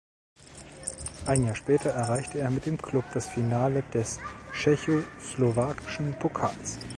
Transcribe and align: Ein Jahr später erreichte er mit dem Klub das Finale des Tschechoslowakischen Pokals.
Ein 1.27 1.43
Jahr 1.45 1.53
später 1.53 1.91
erreichte 1.91 2.39
er 2.39 2.49
mit 2.49 2.65
dem 2.65 2.81
Klub 2.81 3.05
das 3.13 3.27
Finale 3.27 3.83
des 3.93 4.17
Tschechoslowakischen 4.51 6.17
Pokals. 6.17 6.79